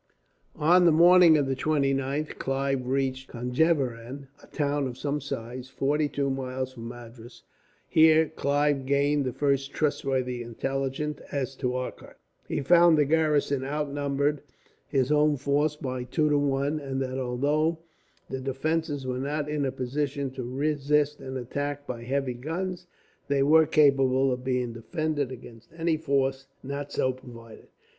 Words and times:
On 0.55 0.85
the 0.85 0.91
morning 0.91 1.37
of 1.37 1.45
the 1.45 1.55
29th 1.55 2.39
Clive 2.39 2.87
reached 2.87 3.29
Conjeveram, 3.29 4.29
a 4.41 4.47
town 4.47 4.87
of 4.87 4.97
some 4.97 5.21
size, 5.21 5.69
forty 5.69 6.09
two 6.09 6.31
miles 6.31 6.73
from 6.73 6.87
Madras. 6.87 7.43
Here 7.87 8.27
Clive 8.29 8.87
gained 8.87 9.25
the 9.25 9.31
first 9.31 9.73
trustworthy 9.73 10.41
intelligence 10.41 11.19
as 11.31 11.55
to 11.57 11.75
Arcot. 11.75 12.17
He 12.47 12.61
found 12.61 12.97
the 12.97 13.05
garrison 13.05 13.63
outnumbered 13.63 14.41
his 14.87 15.11
own 15.11 15.37
force 15.37 15.75
by 15.75 16.05
two 16.05 16.29
to 16.31 16.37
one; 16.39 16.79
and 16.79 16.99
that, 17.03 17.19
although 17.19 17.77
the 18.27 18.41
defences 18.41 19.05
were 19.05 19.19
not 19.19 19.47
in 19.47 19.65
a 19.65 19.71
position 19.71 20.31
to 20.31 20.41
resist 20.41 21.19
an 21.19 21.37
attack 21.37 21.85
by 21.85 22.01
heavy 22.01 22.33
guns, 22.33 22.87
they 23.27 23.43
were 23.43 23.67
capable 23.67 24.31
of 24.31 24.43
being 24.43 24.73
defended 24.73 25.31
against 25.31 25.69
any 25.77 25.95
force 25.95 26.47
not 26.63 26.91
so 26.91 27.13
provided. 27.13 27.67